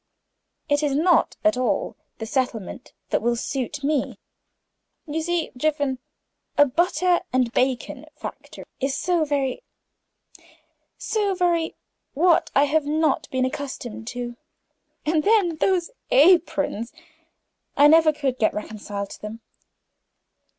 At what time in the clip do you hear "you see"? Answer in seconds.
5.05-5.51